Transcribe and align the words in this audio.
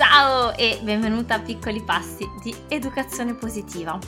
Ciao 0.00 0.56
e 0.56 0.80
benvenuta 0.82 1.34
a 1.34 1.40
Piccoli 1.40 1.82
Passi 1.82 2.26
di 2.42 2.56
Educazione 2.68 3.34
Positiva. 3.34 3.98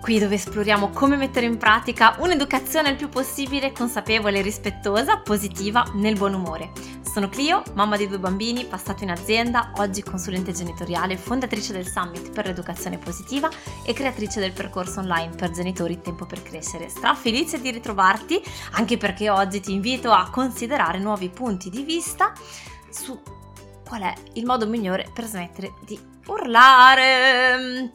Qui 0.00 0.18
dove 0.18 0.36
esploriamo 0.36 0.88
come 0.88 1.16
mettere 1.16 1.44
in 1.44 1.58
pratica 1.58 2.16
un'educazione 2.20 2.88
il 2.88 2.96
più 2.96 3.10
possibile 3.10 3.72
consapevole, 3.72 4.40
rispettosa, 4.40 5.18
positiva, 5.18 5.84
nel 5.96 6.16
buon 6.16 6.32
umore. 6.32 6.72
Sono 7.02 7.28
Clio, 7.28 7.62
mamma 7.74 7.98
di 7.98 8.08
due 8.08 8.18
bambini, 8.18 8.64
passato 8.64 9.04
in 9.04 9.10
azienda, 9.10 9.70
oggi 9.76 10.02
consulente 10.02 10.52
genitoriale, 10.52 11.18
fondatrice 11.18 11.74
del 11.74 11.86
Summit 11.86 12.30
per 12.30 12.46
l'educazione 12.46 12.96
positiva 12.96 13.50
e 13.84 13.92
creatrice 13.92 14.40
del 14.40 14.52
percorso 14.52 15.00
online 15.00 15.34
per 15.34 15.50
genitori 15.50 16.00
Tempo 16.00 16.24
per 16.24 16.42
crescere. 16.42 16.88
Stra 16.88 17.14
felice 17.14 17.60
di 17.60 17.70
ritrovarti, 17.70 18.42
anche 18.70 18.96
perché 18.96 19.28
oggi 19.28 19.60
ti 19.60 19.74
invito 19.74 20.10
a 20.10 20.30
considerare 20.30 20.98
nuovi 20.98 21.28
punti 21.28 21.68
di 21.68 21.82
vista 21.82 22.32
su 22.88 23.42
qual 23.86 24.02
è 24.02 24.14
il 24.34 24.44
modo 24.44 24.66
migliore 24.66 25.10
per 25.12 25.24
smettere 25.24 25.74
di 25.84 25.98
urlare. 26.26 27.92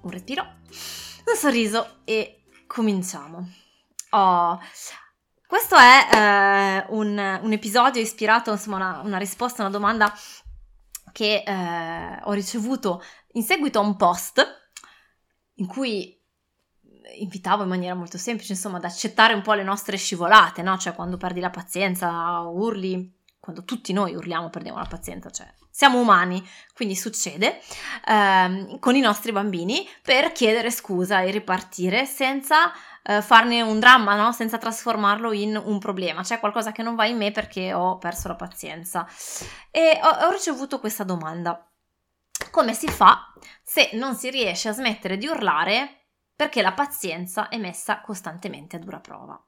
Un 0.00 0.10
respiro, 0.10 0.42
un 0.42 1.36
sorriso 1.36 1.98
e 2.04 2.44
cominciamo. 2.66 3.48
Oh, 4.10 4.58
questo 5.46 5.76
è 5.76 6.08
eh, 6.12 6.86
un, 6.90 7.40
un, 7.42 7.52
episodio 7.52 8.00
ispirato, 8.00 8.50
insomma, 8.50 8.76
una, 8.76 9.00
una 9.04 9.18
risposta 9.18 9.62
a 9.62 9.66
una 9.66 9.76
domanda 9.76 10.12
che 11.12 11.42
eh, 11.46 12.20
ho 12.22 12.32
ricevuto 12.32 13.02
in 13.32 13.42
seguito 13.42 13.78
a 13.78 13.82
un 13.82 13.96
post 13.96 14.44
in 15.54 15.66
cui 15.66 16.16
invitavo 17.18 17.62
in 17.62 17.68
maniera 17.68 17.94
molto 17.94 18.18
semplice, 18.18 18.52
insomma, 18.52 18.78
ad 18.78 18.84
accettare 18.84 19.34
un 19.34 19.42
po' 19.42 19.54
le 19.54 19.62
nostre 19.62 19.96
scivolate, 19.96 20.62
no? 20.62 20.76
Cioè 20.76 20.94
quando 20.94 21.16
perdi 21.16 21.40
la 21.40 21.50
pazienza, 21.50 22.40
urli, 22.40 23.15
quando 23.46 23.62
tutti 23.62 23.92
noi 23.92 24.12
urliamo 24.16 24.50
perdiamo 24.50 24.78
la 24.78 24.86
pazienza, 24.86 25.30
cioè 25.30 25.46
siamo 25.70 26.00
umani, 26.00 26.44
quindi 26.74 26.96
succede 26.96 27.60
ehm, 28.04 28.80
con 28.80 28.96
i 28.96 29.00
nostri 29.00 29.30
bambini 29.30 29.88
per 30.02 30.32
chiedere 30.32 30.72
scusa 30.72 31.20
e 31.20 31.30
ripartire 31.30 32.06
senza 32.06 32.72
eh, 33.04 33.22
farne 33.22 33.62
un 33.62 33.78
dramma, 33.78 34.16
no? 34.16 34.32
senza 34.32 34.58
trasformarlo 34.58 35.30
in 35.30 35.54
un 35.64 35.78
problema, 35.78 36.22
c'è 36.22 36.40
qualcosa 36.40 36.72
che 36.72 36.82
non 36.82 36.96
va 36.96 37.06
in 37.06 37.18
me 37.18 37.30
perché 37.30 37.72
ho 37.72 37.98
perso 37.98 38.26
la 38.26 38.34
pazienza. 38.34 39.06
E 39.70 40.00
ho, 40.02 40.26
ho 40.26 40.30
ricevuto 40.32 40.80
questa 40.80 41.04
domanda. 41.04 41.70
Come 42.50 42.74
si 42.74 42.88
fa 42.88 43.32
se 43.62 43.90
non 43.92 44.16
si 44.16 44.28
riesce 44.28 44.70
a 44.70 44.72
smettere 44.72 45.18
di 45.18 45.28
urlare 45.28 46.08
perché 46.34 46.62
la 46.62 46.72
pazienza 46.72 47.48
è 47.48 47.58
messa 47.58 48.00
costantemente 48.00 48.74
a 48.74 48.80
dura 48.80 48.98
prova? 48.98 49.40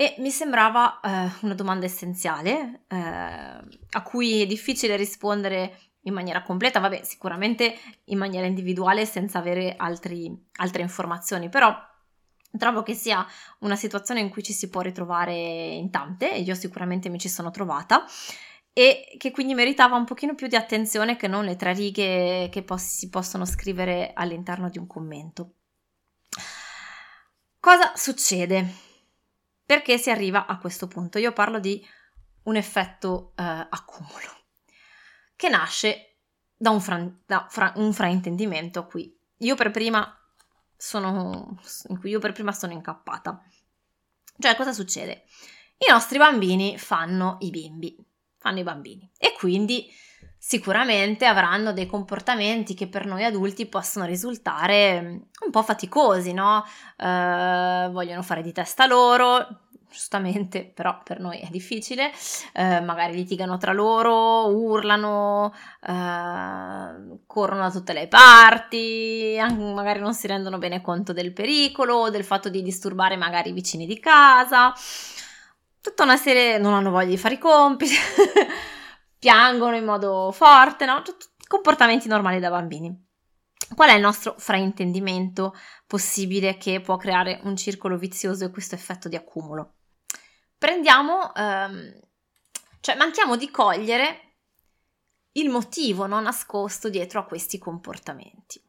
E 0.00 0.14
mi 0.16 0.30
sembrava 0.30 0.98
eh, 1.00 1.30
una 1.42 1.52
domanda 1.52 1.84
essenziale 1.84 2.84
eh, 2.88 2.96
a 2.96 4.02
cui 4.02 4.40
è 4.40 4.46
difficile 4.46 4.96
rispondere 4.96 5.78
in 6.04 6.14
maniera 6.14 6.42
completa, 6.42 6.80
vabbè, 6.80 7.02
sicuramente 7.04 7.76
in 8.04 8.16
maniera 8.16 8.46
individuale 8.46 9.04
senza 9.04 9.40
avere 9.40 9.74
altri, 9.76 10.34
altre 10.52 10.80
informazioni, 10.80 11.50
però 11.50 11.76
trovo 12.56 12.82
che 12.82 12.94
sia 12.94 13.26
una 13.58 13.76
situazione 13.76 14.20
in 14.20 14.30
cui 14.30 14.42
ci 14.42 14.54
si 14.54 14.70
può 14.70 14.80
ritrovare 14.80 15.34
in 15.34 15.90
tante, 15.90 16.32
e 16.32 16.40
io 16.40 16.54
sicuramente 16.54 17.10
mi 17.10 17.18
ci 17.18 17.28
sono 17.28 17.50
trovata, 17.50 18.06
e 18.72 19.04
che 19.18 19.30
quindi 19.30 19.52
meritava 19.52 19.96
un 19.96 20.06
pochino 20.06 20.34
più 20.34 20.46
di 20.46 20.56
attenzione 20.56 21.16
che 21.16 21.28
non 21.28 21.44
le 21.44 21.56
tre 21.56 21.74
righe 21.74 22.48
che 22.50 22.62
pos- 22.62 22.96
si 22.96 23.10
possono 23.10 23.44
scrivere 23.44 24.12
all'interno 24.14 24.70
di 24.70 24.78
un 24.78 24.86
commento. 24.86 25.56
Cosa 27.60 27.92
succede? 27.96 28.88
Perché 29.70 29.98
si 29.98 30.10
arriva 30.10 30.46
a 30.46 30.58
questo 30.58 30.88
punto? 30.88 31.18
Io 31.18 31.32
parlo 31.32 31.60
di 31.60 31.80
un 32.42 32.56
effetto 32.56 33.34
eh, 33.36 33.42
accumulo 33.44 34.46
che 35.36 35.48
nasce 35.48 36.16
da 36.56 36.70
un, 36.70 36.80
fra- 36.80 37.08
da 37.24 37.46
fra- 37.48 37.74
un 37.76 37.92
fraintendimento 37.92 38.84
qui. 38.86 39.16
Io 39.36 39.54
per 39.54 39.70
prima 39.70 40.12
sono 40.76 41.56
in 41.86 42.00
cui 42.00 42.10
io 42.10 42.18
per 42.18 42.32
prima 42.32 42.50
sono 42.50 42.72
incappata. 42.72 43.40
Cioè, 44.40 44.56
cosa 44.56 44.72
succede? 44.72 45.26
I 45.78 45.88
nostri 45.88 46.18
bambini 46.18 46.76
fanno 46.76 47.36
i 47.38 47.50
bimbi, 47.50 47.96
fanno 48.38 48.58
i 48.58 48.64
bambini 48.64 49.08
e 49.16 49.34
quindi 49.38 49.88
sicuramente 50.42 51.26
avranno 51.26 51.74
dei 51.74 51.84
comportamenti 51.84 52.72
che 52.72 52.88
per 52.88 53.04
noi 53.04 53.24
adulti 53.24 53.66
possono 53.66 54.06
risultare 54.06 55.02
mm, 55.02 55.06
un 55.44 55.50
po' 55.50 55.62
faticosi, 55.62 56.32
no? 56.32 56.64
Uh, 56.96 57.90
vogliono 57.92 58.22
fare 58.22 58.40
di 58.40 58.50
testa 58.50 58.86
loro, 58.86 59.46
giustamente, 59.90 60.64
però 60.74 60.98
per 61.04 61.20
noi 61.20 61.40
è 61.40 61.48
difficile, 61.50 62.10
uh, 62.54 62.82
magari 62.82 63.16
litigano 63.16 63.58
tra 63.58 63.74
loro, 63.74 64.46
urlano, 64.46 65.52
uh, 65.82 67.20
corrono 67.26 67.60
da 67.60 67.70
tutte 67.70 67.92
le 67.92 68.08
parti, 68.08 69.36
magari 69.38 70.00
non 70.00 70.14
si 70.14 70.26
rendono 70.26 70.56
bene 70.56 70.80
conto 70.80 71.12
del 71.12 71.34
pericolo, 71.34 72.08
del 72.08 72.24
fatto 72.24 72.48
di 72.48 72.62
disturbare 72.62 73.16
magari 73.16 73.50
i 73.50 73.52
vicini 73.52 73.84
di 73.84 74.00
casa, 74.00 74.72
tutta 75.82 76.02
una 76.02 76.16
serie, 76.16 76.56
non 76.56 76.72
hanno 76.72 76.90
voglia 76.90 77.08
di 77.08 77.18
fare 77.18 77.34
i 77.34 77.38
compiti. 77.38 77.92
piangono 79.20 79.76
in 79.76 79.84
modo 79.84 80.32
forte, 80.32 80.86
no? 80.86 81.02
comportamenti 81.46 82.08
normali 82.08 82.40
da 82.40 82.50
bambini. 82.50 83.08
Qual 83.74 83.88
è 83.88 83.94
il 83.94 84.00
nostro 84.00 84.34
fraintendimento 84.38 85.54
possibile 85.86 86.56
che 86.56 86.80
può 86.80 86.96
creare 86.96 87.38
un 87.44 87.54
circolo 87.54 87.96
vizioso 87.96 88.44
e 88.44 88.50
questo 88.50 88.74
effetto 88.74 89.08
di 89.08 89.14
accumulo? 89.14 89.74
Prendiamo, 90.58 91.32
ehm, 91.34 92.00
cioè 92.80 92.96
manchiamo 92.96 93.36
di 93.36 93.50
cogliere 93.50 94.36
il 95.32 95.50
motivo 95.50 96.06
non 96.06 96.24
nascosto 96.24 96.88
dietro 96.88 97.20
a 97.20 97.24
questi 97.24 97.58
comportamenti 97.58 98.60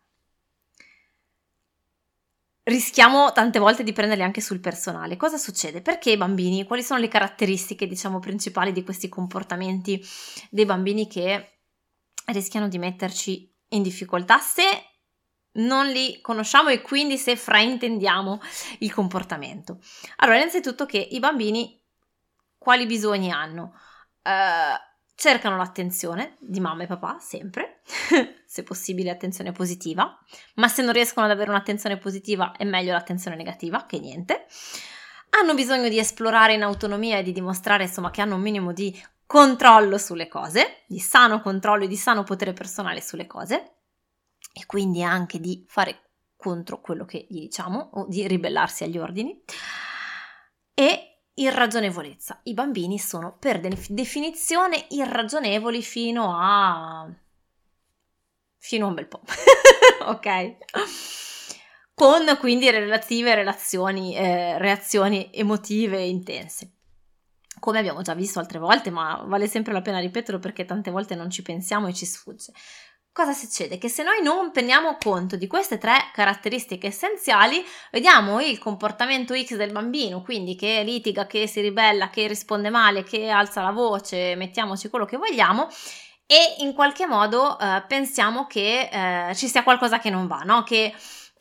rischiamo 2.72 3.32
tante 3.32 3.60
volte 3.60 3.84
di 3.84 3.94
prenderli 3.94 4.24
anche 4.24 4.42
sul 4.42 4.60
personale. 4.60 5.18
Cosa 5.18 5.38
succede? 5.38 5.82
Perché 5.82 6.12
i 6.12 6.18
bambini? 6.18 6.66
Quali 6.66 6.84
sono 6.84 7.00
le 7.00 7.08
caratteristiche, 7.08 7.88
diciamo, 7.88 8.20
principali 8.20 8.72
di 8.72 8.84
questi 8.84 9.10
comportamenti 9.10 10.04
dei 10.50 10.66
bambini 10.66 11.08
che 11.08 11.60
rischiano 12.26 12.68
di 12.68 12.78
metterci 12.78 13.54
in 13.70 13.84
difficoltà 13.84 14.40
se 14.40 14.64
non 15.54 15.88
li 15.88 16.22
conosciamo 16.22 16.70
e 16.70 16.82
quindi 16.82 17.18
se 17.18 17.36
fraintendiamo 17.36 18.42
il 18.80 18.94
comportamento? 18.94 19.80
Allora, 20.18 20.38
innanzitutto 20.38 20.86
che 20.86 20.98
i 20.98 21.20
bambini 21.20 21.80
quali 22.58 22.86
bisogni 22.86 23.32
hanno? 23.32 23.74
Uh, 24.24 24.91
cercano 25.22 25.56
l'attenzione 25.56 26.36
di 26.40 26.60
mamma 26.60 26.82
e 26.82 26.88
papà, 26.88 27.20
sempre, 27.20 27.82
se 28.44 28.64
possibile 28.64 29.12
attenzione 29.12 29.52
positiva, 29.52 30.18
ma 30.56 30.68
se 30.68 30.82
non 30.82 30.94
riescono 30.94 31.28
ad 31.28 31.32
avere 31.32 31.52
un'attenzione 31.52 32.00
positiva 32.00 32.54
è 32.54 32.64
meglio 32.64 32.94
l'attenzione 32.94 33.36
negativa 33.36 33.86
che 33.86 34.00
niente. 34.00 34.48
Hanno 35.38 35.54
bisogno 35.54 35.90
di 35.90 36.00
esplorare 36.00 36.56
in 36.56 36.64
autonomia 36.64 37.20
e 37.20 37.24
di 37.24 37.34
dimostrare 37.34 37.84
insomma 37.84 38.10
che 38.10 38.22
hanno 38.22 38.34
un 38.34 38.42
minimo 38.42 38.74
di 38.74 39.00
controllo 39.28 40.00
sulle 40.00 40.28
cose, 40.28 40.86
di 40.88 40.98
sano 40.98 41.40
controllo 41.40 41.84
e 41.84 41.88
di 41.88 41.98
sano 41.98 42.24
potere 42.24 42.54
personale 42.54 43.00
sulle 43.00 43.28
cose 43.28 43.74
e 44.52 44.66
quindi 44.66 45.04
anche 45.04 45.40
di 45.40 45.64
fare 45.68 46.14
contro 46.36 46.82
quello 46.82 47.06
che 47.06 47.28
gli 47.30 47.42
diciamo 47.42 47.92
o 47.94 48.08
di 48.08 48.28
ribellarsi 48.28 48.86
agli 48.86 48.98
ordini. 48.98 49.40
E 50.74 51.11
irragionevolezza. 51.42 52.40
I 52.44 52.54
bambini 52.54 53.00
sono 53.00 53.36
per 53.38 53.60
definizione 53.60 54.86
irragionevoli 54.90 55.82
fino 55.82 56.36
a... 56.38 57.10
fino 58.58 58.86
a 58.86 58.90
un 58.90 58.94
bel 58.94 59.08
po'. 59.08 59.22
ok? 60.06 60.56
Con 61.94 62.38
quindi 62.40 62.70
relative 62.70 63.36
relazioni, 63.36 64.16
eh, 64.16 64.58
reazioni 64.58 65.30
emotive 65.34 66.02
intense. 66.02 66.72
Come 67.60 67.78
abbiamo 67.78 68.02
già 68.02 68.16
visto 68.16 68.40
altre 68.40 68.58
volte, 68.58 68.90
ma 68.90 69.24
vale 69.28 69.48
sempre 69.48 69.72
la 69.72 69.82
pena 69.82 70.00
ripeterlo 70.00 70.40
perché 70.40 70.66
tante 70.66 70.90
volte 70.90 71.14
non 71.14 71.30
ci 71.30 71.44
pensiamo 71.44 71.88
e 71.88 71.94
ci 71.94 72.06
sfugge. 72.06 72.54
Cosa 73.14 73.34
succede? 73.34 73.78
Che 73.78 73.90
se 73.90 74.04
noi 74.04 74.24
non 74.24 74.54
teniamo 74.54 74.96
conto 74.98 75.36
di 75.36 75.46
queste 75.46 75.78
tre 75.78 75.96
caratteristiche 76.14 76.88
essenziali, 76.88 77.62
vediamo 77.92 78.40
il 78.40 78.58
comportamento 78.58 79.36
X 79.36 79.58
del 79.58 79.74
bambino, 79.74 80.22
quindi 80.22 80.56
che 80.56 80.82
litiga, 80.86 81.28
che 81.28 81.46
si 81.46 81.60
ribella, 81.60 82.10
che 82.10 82.26
risponde 82.28 82.70
male, 82.70 83.04
che 83.04 83.28
alza 83.28 83.62
la 83.62 83.72
voce, 83.72 84.36
mettiamoci 84.36 84.88
quello 84.88 85.04
che 85.04 85.18
vogliamo, 85.18 85.68
e 86.26 86.56
in 86.60 86.74
qualche 86.74 87.06
modo 87.06 87.60
eh, 87.60 87.84
pensiamo 87.86 88.48
che 88.48 88.88
eh, 88.90 89.36
ci 89.36 89.50
sia 89.50 89.64
qualcosa 89.64 90.00
che 90.00 90.10
non 90.10 90.28
va, 90.28 90.44
no? 90.46 90.64
Che 90.64 90.94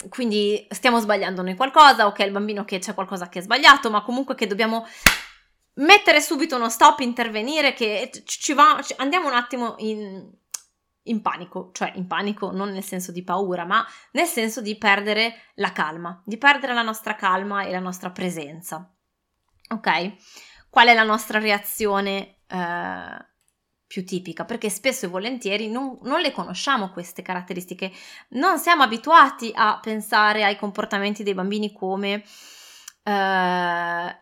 quindi 0.09 0.67
stiamo 0.71 0.99
sbagliando 0.99 1.43
noi 1.43 1.55
qualcosa 1.55 2.07
o 2.07 2.13
che 2.13 2.25
è 2.25 2.27
il 2.27 2.33
bambino 2.33 2.65
che 2.65 2.81
c'è 2.81 2.95
qualcosa 2.95 3.29
che 3.29 3.39
è 3.39 3.43
sbagliato, 3.43 3.91
ma 3.91 4.03
comunque 4.03 4.35
che 4.35 4.49
dobbiamo 4.49 4.85
mettere 5.75 6.21
subito 6.21 6.57
uno 6.57 6.69
stop, 6.69 6.99
intervenire, 6.99 7.75
che 7.75 8.11
ci 8.25 8.55
va, 8.55 8.77
andiamo 8.97 9.29
un 9.29 9.35
attimo 9.35 9.77
in 9.79 10.39
in 11.05 11.23
panico, 11.23 11.71
cioè 11.73 11.93
in 11.95 12.07
panico 12.07 12.51
non 12.51 12.71
nel 12.71 12.85
senso 12.85 13.13
di 13.13 13.23
paura, 13.23 13.65
ma 13.65 13.87
nel 14.13 14.27
senso 14.27 14.61
di 14.61 14.77
perdere 14.77 15.35
la 15.55 15.73
calma, 15.73 16.23
di 16.25 16.37
perdere 16.37 16.75
la 16.75 16.83
nostra 16.83 17.15
calma 17.15 17.63
e 17.63 17.71
la 17.71 17.79
nostra 17.81 18.11
presenza. 18.11 18.93
Ok? 19.69 20.15
Qual 20.69 20.87
è 20.87 20.95
la 20.95 21.03
nostra 21.03 21.39
reazione 21.39 22.41
eh, 22.47 23.29
più 23.91 24.05
tipica, 24.05 24.45
perché 24.45 24.71
spesso 24.71 25.07
e 25.07 25.09
volentieri 25.09 25.69
non, 25.69 25.99
non, 26.03 26.21
le 26.21 26.31
conosciamo 26.31 26.91
queste 26.91 27.23
caratteristiche, 27.23 27.91
non 28.31 28.59
siamo 28.59 28.85
abituati 28.85 29.51
a 29.53 29.81
pensare 29.83 30.45
ai 30.45 30.57
comportamenti 30.57 31.25
dei 31.25 31.35
bambini 31.35 31.73
come 31.73 32.23
eh, 33.03 34.17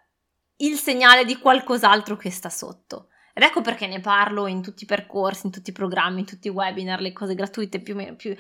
il 0.57 0.77
segnale 0.79 1.25
di 1.27 1.37
qualcos'altro 1.39 2.17
che 2.17 2.31
sta 2.31 2.49
sotto. 2.49 3.09
Ed 3.39 3.45
ecco 3.45 3.61
perché 3.61 3.87
ne 3.87 4.01
parlo 4.01 4.49
in 4.49 4.63
tutti 4.63 4.83
i 4.83 4.87
percorsi, 4.87 5.47
in 5.47 5.53
tutti 5.53 5.71
i 5.71 5.73
programmi, 5.73 6.19
in 6.19 6.27
tutti 6.27 6.49
i 6.49 6.51
webinar, 6.51 7.01
le 7.01 7.13
cose 7.13 7.37
gratuite, 7.37 7.79
più, 7.79 7.95
più 8.17 8.35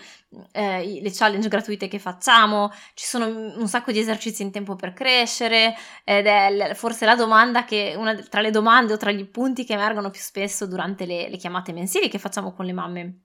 eh, 0.50 1.00
le 1.00 1.10
challenge 1.12 1.46
gratuite 1.46 1.86
che 1.86 2.00
facciamo. 2.00 2.72
Ci 2.94 3.04
sono 3.04 3.26
un 3.28 3.68
sacco 3.68 3.92
di 3.92 4.00
esercizi 4.00 4.42
in 4.42 4.50
tempo 4.50 4.74
per 4.74 4.94
crescere 4.94 5.76
ed 6.02 6.26
è 6.26 6.74
forse 6.74 7.04
la 7.04 7.14
domanda 7.14 7.64
che, 7.64 7.94
una 7.96 8.12
tra 8.16 8.40
le 8.40 8.50
domande 8.50 8.92
o 8.92 8.96
tra 8.96 9.12
gli 9.12 9.24
punti 9.24 9.64
che 9.64 9.74
emergono 9.74 10.10
più 10.10 10.20
spesso 10.20 10.66
durante 10.66 11.06
le, 11.06 11.28
le 11.28 11.36
chiamate 11.36 11.72
mensili 11.72 12.08
che 12.08 12.18
facciamo 12.18 12.52
con 12.52 12.64
le 12.64 12.72
mamme 12.72 13.20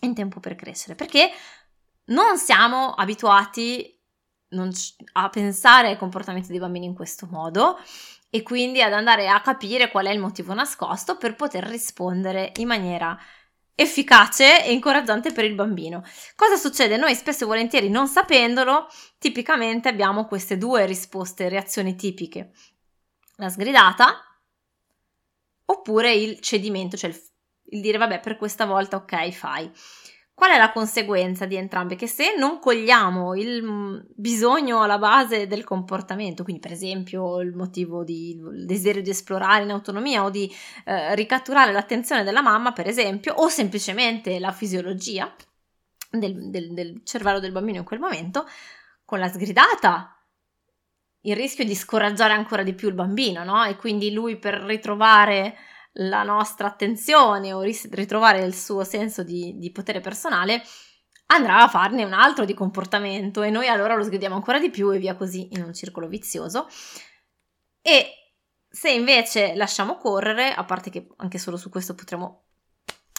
in 0.00 0.14
tempo 0.14 0.40
per 0.40 0.56
crescere. 0.56 0.96
Perché 0.96 1.30
non 2.06 2.36
siamo 2.36 2.94
abituati 2.94 3.96
non, 4.48 4.72
a 5.12 5.28
pensare 5.28 5.86
ai 5.86 5.96
comportamenti 5.96 6.48
dei 6.48 6.58
bambini 6.58 6.86
in 6.86 6.94
questo 6.94 7.28
modo 7.30 7.78
e 8.34 8.42
quindi 8.42 8.80
ad 8.80 8.94
andare 8.94 9.28
a 9.28 9.42
capire 9.42 9.90
qual 9.90 10.06
è 10.06 10.10
il 10.10 10.18
motivo 10.18 10.54
nascosto 10.54 11.18
per 11.18 11.36
poter 11.36 11.64
rispondere 11.64 12.52
in 12.56 12.66
maniera 12.66 13.14
efficace 13.74 14.64
e 14.64 14.72
incoraggiante 14.72 15.32
per 15.32 15.44
il 15.44 15.54
bambino. 15.54 16.02
Cosa 16.34 16.56
succede? 16.56 16.96
Noi 16.96 17.14
spesso 17.14 17.44
e 17.44 17.46
volentieri 17.46 17.90
non 17.90 18.08
sapendolo, 18.08 18.86
tipicamente 19.18 19.90
abbiamo 19.90 20.24
queste 20.24 20.56
due 20.56 20.86
risposte, 20.86 21.50
reazioni 21.50 21.94
tipiche. 21.94 22.52
La 23.36 23.50
sgridata 23.50 24.18
oppure 25.66 26.14
il 26.14 26.40
cedimento, 26.40 26.96
cioè 26.96 27.10
il, 27.10 27.22
il 27.64 27.82
dire 27.82 27.98
vabbè 27.98 28.20
per 28.20 28.38
questa 28.38 28.64
volta 28.64 28.96
ok 28.96 29.30
fai. 29.30 29.70
Qual 30.34 30.50
è 30.50 30.56
la 30.56 30.72
conseguenza 30.72 31.44
di 31.46 31.56
entrambe? 31.56 31.94
Che 31.94 32.06
se 32.06 32.34
non 32.36 32.58
cogliamo 32.58 33.34
il 33.34 33.62
mm, 33.62 33.98
bisogno 34.16 34.82
alla 34.82 34.98
base 34.98 35.46
del 35.46 35.62
comportamento, 35.62 36.42
quindi 36.42 36.60
per 36.60 36.72
esempio 36.72 37.40
il 37.40 37.54
motivo 37.54 38.02
di 38.02 38.30
il 38.30 38.64
desiderio 38.66 39.02
di 39.02 39.10
esplorare 39.10 39.64
in 39.64 39.70
autonomia 39.70 40.24
o 40.24 40.30
di 40.30 40.50
eh, 40.84 41.14
ricatturare 41.14 41.72
l'attenzione 41.72 42.24
della 42.24 42.42
mamma, 42.42 42.72
per 42.72 42.86
esempio, 42.88 43.34
o 43.34 43.48
semplicemente 43.48 44.38
la 44.38 44.52
fisiologia 44.52 45.32
del, 46.10 46.50
del, 46.50 46.72
del 46.72 47.02
cervello 47.04 47.38
del 47.38 47.52
bambino 47.52 47.78
in 47.78 47.84
quel 47.84 48.00
momento, 48.00 48.46
con 49.04 49.18
la 49.18 49.28
sgridata 49.28 50.16
il 51.24 51.36
rischio 51.36 51.64
di 51.64 51.74
scoraggiare 51.74 52.32
ancora 52.32 52.62
di 52.62 52.74
più 52.74 52.88
il 52.88 52.94
bambino, 52.94 53.44
no? 53.44 53.64
E 53.64 53.76
quindi 53.76 54.12
lui 54.12 54.38
per 54.38 54.54
ritrovare 54.54 55.56
la 55.96 56.22
nostra 56.22 56.68
attenzione 56.68 57.52
o 57.52 57.60
ritrovare 57.60 58.44
il 58.44 58.54
suo 58.54 58.84
senso 58.84 59.22
di, 59.22 59.56
di 59.58 59.70
potere 59.70 60.00
personale, 60.00 60.62
andrà 61.26 61.62
a 61.62 61.68
farne 61.68 62.04
un 62.04 62.12
altro 62.12 62.44
di 62.44 62.54
comportamento 62.54 63.42
e 63.42 63.50
noi 63.50 63.68
allora 63.68 63.94
lo 63.94 64.04
sgridiamo 64.04 64.34
ancora 64.34 64.58
di 64.58 64.70
più 64.70 64.90
e 64.90 64.98
via 64.98 65.16
così 65.16 65.48
in 65.52 65.62
un 65.62 65.74
circolo 65.74 66.08
vizioso. 66.08 66.66
E 67.80 68.12
se 68.68 68.90
invece 68.90 69.54
lasciamo 69.54 69.96
correre, 69.96 70.52
a 70.52 70.64
parte 70.64 70.90
che 70.90 71.08
anche 71.16 71.38
solo 71.38 71.56
su 71.56 71.68
questo 71.68 71.94
potremo 71.94 72.44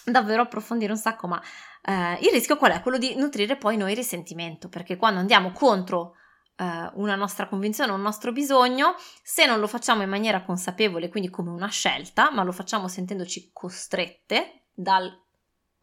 davvero 0.03 0.41
approfondire 0.41 0.91
un 0.91 0.97
sacco, 0.97 1.27
ma 1.27 1.41
eh, 1.83 2.17
il 2.21 2.31
rischio 2.31 2.57
qual 2.57 2.71
è? 2.71 2.81
Quello 2.81 2.97
di 2.97 3.15
nutrire 3.15 3.55
poi 3.55 3.77
noi 3.77 3.93
risentimento, 3.93 4.67
perché 4.69 4.97
quando 4.97 5.19
andiamo 5.19 5.51
contro 5.51 6.15
eh, 6.55 6.89
una 6.93 7.15
nostra 7.15 7.47
convinzione, 7.47 7.91
un 7.91 8.01
nostro 8.01 8.31
bisogno, 8.31 8.95
se 9.23 9.45
non 9.45 9.59
lo 9.59 9.67
facciamo 9.67 10.01
in 10.03 10.09
maniera 10.09 10.43
consapevole, 10.43 11.09
quindi 11.09 11.29
come 11.29 11.49
una 11.49 11.67
scelta, 11.67 12.31
ma 12.31 12.43
lo 12.43 12.51
facciamo 12.51 12.87
sentendoci 12.87 13.49
costrette 13.53 14.65
dal 14.73 15.21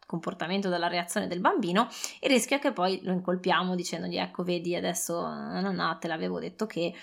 comportamento, 0.05 0.67
dalla 0.67 0.89
reazione 0.89 1.27
del 1.27 1.39
bambino, 1.39 1.87
il 2.19 2.29
rischio 2.29 2.57
è 2.57 2.59
che 2.59 2.73
poi 2.73 2.99
lo 3.03 3.13
incolpiamo 3.13 3.75
dicendogli 3.75 4.17
ecco 4.17 4.43
vedi 4.43 4.75
adesso 4.75 5.25
non 5.25 5.97
te 6.01 6.09
l'avevo 6.09 6.37
detto 6.37 6.65
che 6.65 6.93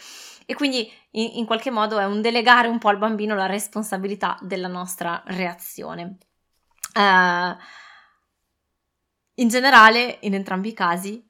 e 0.45 0.55
quindi 0.55 0.91
in, 1.13 1.31
in, 1.37 1.47
qualche 1.47 1.71
modo 1.71 1.99
è 1.99 2.05
un 2.05 2.21
delegare 2.21 2.69
un 2.69 2.79
po' 2.79 2.89
al 2.89 2.99
bambino 2.99 3.35
la 3.35 3.47
responsabilità 3.47 4.39
della 4.41 4.69
nostra 4.69 5.23
reazione. 5.27 6.17
Uh, 6.95 7.55
in 9.35 9.49
generale, 9.49 10.17
in 10.23 10.33
entrambi 10.33 10.69
i 10.69 10.73
casi, 10.73 11.23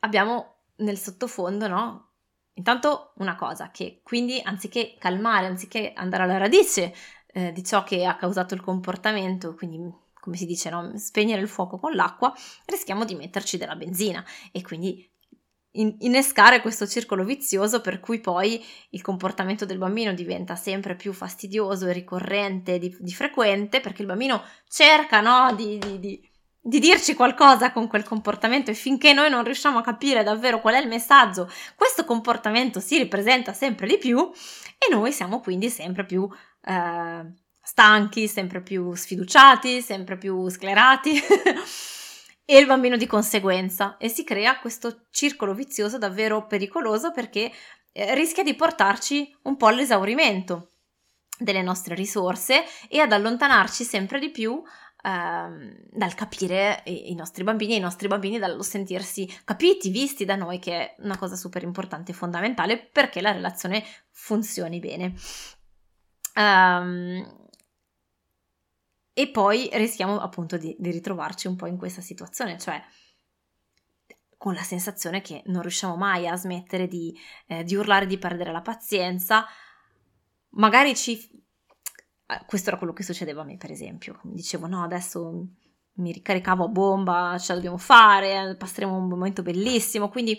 abbiamo 0.00 0.59
nel 0.80 0.98
sottofondo, 0.98 1.68
no? 1.68 2.08
Intanto 2.54 3.12
una 3.16 3.36
cosa, 3.36 3.70
che 3.70 4.00
quindi 4.02 4.40
anziché 4.42 4.96
calmare, 4.98 5.46
anziché 5.46 5.92
andare 5.94 6.24
alla 6.24 6.36
radice 6.36 6.94
eh, 7.28 7.52
di 7.52 7.64
ciò 7.64 7.84
che 7.84 8.04
ha 8.04 8.16
causato 8.16 8.54
il 8.54 8.60
comportamento, 8.60 9.54
quindi 9.54 9.78
come 10.20 10.36
si 10.36 10.46
dice, 10.46 10.70
no? 10.70 10.96
spegnere 10.98 11.40
il 11.40 11.48
fuoco 11.48 11.78
con 11.78 11.94
l'acqua, 11.94 12.32
rischiamo 12.66 13.04
di 13.04 13.14
metterci 13.14 13.56
della 13.56 13.74
benzina 13.74 14.22
e 14.52 14.62
quindi 14.62 15.08
in- 15.72 15.96
innescare 16.00 16.60
questo 16.60 16.86
circolo 16.86 17.24
vizioso 17.24 17.80
per 17.80 18.00
cui 18.00 18.20
poi 18.20 18.62
il 18.90 19.02
comportamento 19.02 19.64
del 19.64 19.78
bambino 19.78 20.12
diventa 20.12 20.56
sempre 20.56 20.96
più 20.96 21.12
fastidioso 21.12 21.86
e 21.86 21.92
ricorrente 21.92 22.78
di, 22.78 22.94
di 22.98 23.12
frequente 23.12 23.80
perché 23.80 24.02
il 24.02 24.08
bambino 24.08 24.42
cerca 24.68 25.20
no? 25.20 25.54
di, 25.54 25.78
di, 25.78 25.98
di 25.98 26.29
di 26.62 26.78
dirci 26.78 27.14
qualcosa 27.14 27.72
con 27.72 27.86
quel 27.86 28.04
comportamento 28.04 28.70
e 28.70 28.74
finché 28.74 29.12
noi 29.12 29.30
non 29.30 29.44
riusciamo 29.44 29.78
a 29.78 29.82
capire 29.82 30.22
davvero 30.22 30.60
qual 30.60 30.74
è 30.74 30.80
il 30.80 30.88
messaggio, 30.88 31.50
questo 31.74 32.04
comportamento 32.04 32.80
si 32.80 32.98
ripresenta 32.98 33.52
sempre 33.52 33.86
di 33.86 33.96
più 33.96 34.30
e 34.78 34.94
noi 34.94 35.12
siamo 35.12 35.40
quindi 35.40 35.70
sempre 35.70 36.04
più 36.04 36.28
eh, 36.62 37.32
stanchi, 37.62 38.28
sempre 38.28 38.62
più 38.62 38.94
sfiduciati, 38.94 39.80
sempre 39.80 40.18
più 40.18 40.48
sclerati 40.48 41.18
e 42.44 42.58
il 42.58 42.66
bambino 42.66 42.96
di 42.96 43.06
conseguenza. 43.06 43.96
E 43.96 44.08
si 44.08 44.24
crea 44.24 44.58
questo 44.58 45.06
circolo 45.10 45.54
vizioso 45.54 45.98
davvero 45.98 46.46
pericoloso 46.46 47.12
perché 47.12 47.50
eh, 47.92 48.14
rischia 48.14 48.42
di 48.42 48.54
portarci 48.54 49.36
un 49.42 49.56
po' 49.56 49.66
all'esaurimento 49.66 50.72
delle 51.38 51.62
nostre 51.62 51.94
risorse 51.94 52.64
e 52.88 53.00
ad 53.00 53.12
allontanarci 53.12 53.84
sempre 53.84 54.18
di 54.18 54.30
più 54.30 54.62
ehm, 55.02 55.76
dal 55.90 56.14
capire 56.14 56.82
i, 56.86 57.14
nostri 57.14 57.44
bambini 57.44 57.74
e 57.74 57.76
i 57.76 57.80
nostri 57.80 58.08
bambini 58.08 58.38
dallo 58.38 58.62
sentirsi 58.62 59.26
capiti, 59.44 59.90
visti 59.90 60.24
da 60.24 60.36
noi, 60.36 60.58
che 60.58 60.72
è 60.72 60.94
una 61.00 61.18
cosa 61.18 61.36
super 61.36 61.62
importante 61.62 62.12
e 62.12 62.14
fondamentale 62.14 62.78
perché 62.78 63.20
la 63.20 63.32
relazione 63.32 63.84
funzioni 64.10 64.78
bene. 64.78 65.14
Um, 66.34 67.48
e 69.12 69.28
poi 69.28 69.68
rischiamo 69.72 70.20
appunto 70.20 70.56
di, 70.56 70.74
di 70.78 70.90
ritrovarci 70.90 71.46
un 71.46 71.56
po' 71.56 71.66
in 71.66 71.76
questa 71.76 72.00
situazione, 72.00 72.58
cioè 72.58 72.82
con 74.38 74.54
la 74.54 74.62
sensazione 74.62 75.20
che 75.20 75.42
non 75.46 75.60
riusciamo 75.60 75.96
mai 75.96 76.26
a 76.26 76.34
smettere 76.34 76.86
di, 76.86 77.14
eh, 77.46 77.62
di 77.62 77.74
urlare, 77.74 78.06
di 78.06 78.16
perdere 78.16 78.52
la 78.52 78.62
pazienza, 78.62 79.44
magari 80.52 80.96
ci 80.96 81.39
questo 82.46 82.68
era 82.68 82.78
quello 82.78 82.92
che 82.92 83.02
succedeva 83.02 83.42
a 83.42 83.44
me, 83.44 83.56
per 83.56 83.70
esempio. 83.70 84.18
Dicevo, 84.22 84.66
no, 84.66 84.82
adesso 84.82 85.46
mi 86.00 86.12
ricaricavo 86.12 86.64
a 86.64 86.68
bomba, 86.68 87.36
ce 87.38 87.48
la 87.48 87.54
dobbiamo 87.54 87.78
fare, 87.78 88.56
passeremo 88.58 88.96
un 88.96 89.08
momento 89.08 89.42
bellissimo. 89.42 90.08
Quindi 90.08 90.38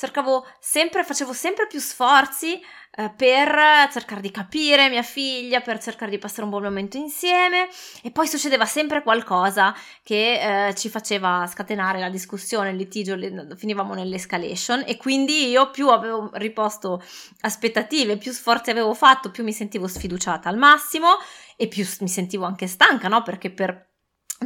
cercavo 0.00 0.46
sempre, 0.58 1.04
facevo 1.04 1.34
sempre 1.34 1.66
più 1.66 1.78
sforzi 1.78 2.54
eh, 2.54 3.12
per 3.14 3.54
cercare 3.92 4.22
di 4.22 4.30
capire 4.30 4.88
mia 4.88 5.02
figlia, 5.02 5.60
per 5.60 5.78
cercare 5.78 6.10
di 6.10 6.16
passare 6.16 6.44
un 6.44 6.50
buon 6.50 6.62
momento 6.62 6.96
insieme 6.96 7.68
e 8.02 8.10
poi 8.10 8.26
succedeva 8.26 8.64
sempre 8.64 9.02
qualcosa 9.02 9.74
che 10.02 10.68
eh, 10.68 10.74
ci 10.74 10.88
faceva 10.88 11.46
scatenare 11.46 12.00
la 12.00 12.08
discussione, 12.08 12.70
il 12.70 12.76
litigio, 12.76 13.14
le, 13.14 13.48
finivamo 13.56 13.92
nell'escalation 13.92 14.84
e 14.86 14.96
quindi 14.96 15.50
io 15.50 15.70
più 15.70 15.88
avevo 15.88 16.30
riposto 16.32 17.02
aspettative, 17.42 18.16
più 18.16 18.32
sforzi 18.32 18.70
avevo 18.70 18.94
fatto, 18.94 19.30
più 19.30 19.44
mi 19.44 19.52
sentivo 19.52 19.86
sfiduciata 19.86 20.48
al 20.48 20.56
massimo 20.56 21.18
e 21.56 21.68
più 21.68 21.86
mi 22.00 22.08
sentivo 22.08 22.46
anche 22.46 22.66
stanca, 22.66 23.08
no? 23.08 23.22
Perché 23.22 23.50
per 23.50 23.89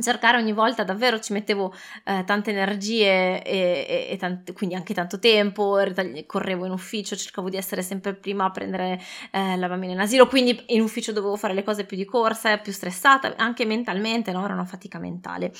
cercare 0.00 0.38
ogni 0.38 0.52
volta 0.52 0.82
davvero 0.84 1.20
ci 1.20 1.32
mettevo 1.32 1.72
eh, 2.04 2.24
tante 2.24 2.50
energie 2.50 3.42
e, 3.42 3.86
e, 3.88 4.06
e 4.10 4.16
tante, 4.16 4.52
quindi 4.52 4.74
anche 4.74 4.94
tanto 4.94 5.18
tempo, 5.18 5.78
correvo 6.26 6.66
in 6.66 6.72
ufficio, 6.72 7.16
cercavo 7.16 7.48
di 7.48 7.56
essere 7.56 7.82
sempre 7.82 8.14
prima 8.14 8.44
a 8.44 8.50
prendere 8.50 9.00
eh, 9.30 9.56
la 9.56 9.68
bambina 9.68 9.92
in 9.92 10.00
asilo, 10.00 10.26
quindi 10.26 10.64
in 10.68 10.80
ufficio 10.80 11.12
dovevo 11.12 11.36
fare 11.36 11.54
le 11.54 11.62
cose 11.62 11.84
più 11.84 11.96
di 11.96 12.04
corsa, 12.04 12.58
più 12.58 12.72
stressata, 12.72 13.34
anche 13.36 13.64
mentalmente, 13.64 14.32
no? 14.32 14.44
era 14.44 14.54
una 14.54 14.64
fatica 14.64 14.98
mentale. 14.98 15.52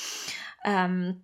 Um, 0.64 1.22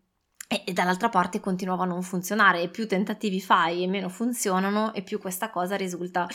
e, 0.52 0.64
e 0.66 0.72
dall'altra 0.72 1.08
parte 1.08 1.38
continuava 1.38 1.84
a 1.84 1.86
non 1.86 2.02
funzionare 2.02 2.60
e 2.60 2.68
più 2.68 2.88
tentativi 2.88 3.40
fai 3.40 3.84
e 3.84 3.86
meno 3.86 4.08
funzionano 4.08 4.92
e 4.94 5.02
più 5.02 5.20
questa 5.20 5.48
cosa 5.48 5.76
risulta 5.76 6.26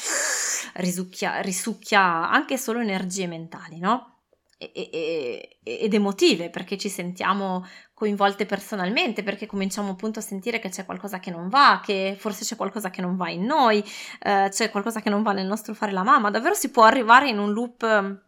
risucchia, 0.76 1.42
risucchia 1.42 2.30
anche 2.30 2.58
solo 2.58 2.80
energie 2.80 3.28
mentali, 3.28 3.78
no? 3.80 4.15
Ed 4.58 5.94
emotive 5.94 6.50
perché 6.50 6.78
ci 6.78 6.90
sentiamo 6.90 7.66
coinvolte 7.94 8.46
personalmente, 8.46 9.24
perché 9.24 9.46
cominciamo 9.46 9.92
appunto 9.92 10.20
a 10.20 10.22
sentire 10.22 10.60
che 10.60 10.70
c'è 10.70 10.86
qualcosa 10.86 11.20
che 11.20 11.32
non 11.32 11.50
va, 11.50 11.82
che 11.84 12.16
forse 12.18 12.46
c'è 12.46 12.56
qualcosa 12.56 12.90
che 12.90 13.02
non 13.02 13.16
va 13.16 13.30
in 13.30 13.44
noi, 13.44 13.84
eh, 14.22 14.48
c'è 14.50 14.70
qualcosa 14.70 15.02
che 15.02 15.10
non 15.10 15.24
va 15.24 15.34
nel 15.34 15.48
nostro 15.48 15.74
fare 15.74 15.92
la 15.92 16.04
mamma. 16.04 16.30
Davvero 16.30 16.54
si 16.54 16.70
può 16.70 16.84
arrivare 16.84 17.30
in 17.30 17.40
un 17.40 17.52
loop 17.52 18.24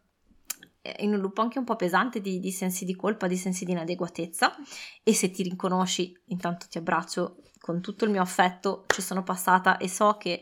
in 0.99 1.13
un 1.13 1.19
loop 1.19 1.37
anche 1.39 1.59
un 1.59 1.65
po' 1.65 1.75
pesante 1.75 2.21
di, 2.21 2.39
di 2.39 2.51
sensi 2.51 2.85
di 2.85 2.95
colpa, 2.95 3.27
di 3.27 3.35
sensi 3.35 3.65
di 3.65 3.71
inadeguatezza 3.71 4.55
e 5.03 5.13
se 5.13 5.31
ti 5.31 5.43
riconosci, 5.43 6.17
intanto 6.27 6.67
ti 6.69 6.77
abbraccio 6.77 7.41
con 7.59 7.81
tutto 7.81 8.05
il 8.05 8.11
mio 8.11 8.21
affetto, 8.21 8.85
ci 8.87 9.01
sono 9.01 9.23
passata 9.23 9.75
e 9.75 9.89
so 9.89 10.15
che 10.17 10.41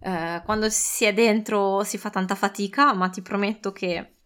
eh, 0.00 0.42
quando 0.44 0.68
si 0.70 1.04
è 1.04 1.12
dentro 1.12 1.84
si 1.84 1.98
fa 1.98 2.08
tanta 2.10 2.34
fatica, 2.34 2.94
ma 2.94 3.10
ti 3.10 3.20
prometto 3.20 3.72
che 3.72 4.21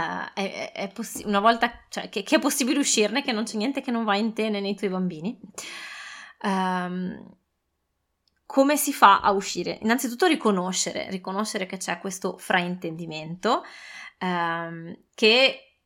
Uh, 0.00 0.32
è, 0.32 0.72
è 0.72 0.88
possi- 0.92 1.24
una 1.26 1.40
volta 1.40 1.84
cioè, 1.88 2.08
che, 2.08 2.22
che, 2.22 2.36
è 2.36 2.38
possibile 2.38 2.78
uscirne, 2.78 3.22
che 3.22 3.32
non 3.32 3.44
c'è 3.44 3.56
niente 3.56 3.80
che 3.82 3.90
non 3.90 4.04
va 4.04 4.16
in 4.16 4.32
te 4.32 4.48
né 4.48 4.60
nei 4.60 4.74
tuoi 4.74 4.90
bambini. 4.90 5.38
Um, 6.42 7.36
come 8.46 8.76
si 8.76 8.92
fa 8.92 9.20
a 9.20 9.30
uscire? 9.30 9.78
Innanzitutto 9.82 10.26
riconoscere, 10.26 11.08
riconoscere 11.10 11.66
che 11.66 11.76
c'è 11.76 11.98
questo 11.98 12.36
fraintendimento, 12.38 13.62
um, 14.20 14.96
che 15.14 15.76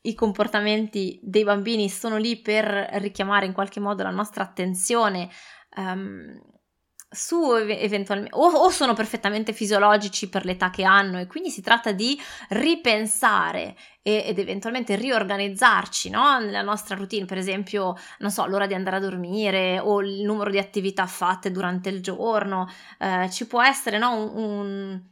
i 0.00 0.14
comportamenti 0.14 1.20
dei 1.22 1.44
bambini 1.44 1.88
sono 1.88 2.16
lì 2.16 2.40
per 2.40 2.64
richiamare 2.94 3.46
in 3.46 3.52
qualche 3.52 3.80
modo 3.80 4.02
la 4.02 4.10
nostra 4.10 4.42
attenzione 4.42 5.28
um, 5.76 6.40
su 7.10 7.54
eventualmente 7.54 8.36
o, 8.36 8.46
o, 8.50 8.68
sono 8.68 8.92
perfettamente 8.92 9.54
fisiologici 9.54 10.28
per 10.28 10.44
l'età 10.44 10.68
che 10.68 10.84
hanno 10.84 11.18
e 11.18 11.26
quindi 11.26 11.48
si 11.48 11.62
tratta 11.62 11.92
di 11.92 12.20
ripensare 12.50 13.74
e, 14.02 14.24
ed 14.26 14.38
eventualmente 14.38 14.94
riorganizzarci 14.94 16.10
no? 16.10 16.38
nella 16.38 16.62
nostra 16.62 16.96
routine, 16.96 17.24
per 17.24 17.38
esempio, 17.38 17.94
non 18.18 18.30
so, 18.30 18.44
l'ora 18.46 18.66
di 18.66 18.74
andare 18.74 18.96
a 18.96 19.00
dormire 19.00 19.78
o 19.78 20.02
il 20.02 20.22
numero 20.22 20.50
di 20.50 20.58
attività 20.58 21.06
fatte 21.06 21.50
durante 21.50 21.88
il 21.88 22.02
giorno, 22.02 22.68
eh, 22.98 23.30
ci 23.30 23.46
può 23.46 23.62
essere 23.62 23.96
no? 23.96 24.14
un, 24.14 24.36
un 24.36 25.02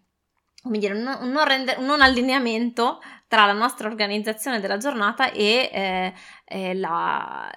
come 0.63 0.79
dire, 0.79 0.95
un, 0.95 1.03
non 1.03 1.45
rende, 1.45 1.77
un, 1.79 1.87
non 1.87 2.03
allineamento 2.03 3.01
tra 3.29 3.47
la 3.47 3.53
nostra 3.53 3.89
organizzazione 3.89 4.61
della 4.61 4.77
giornata 4.77 5.31
e 5.31 5.71
eh, 5.73 6.13
eh, 6.45 6.75
la, 6.75 7.51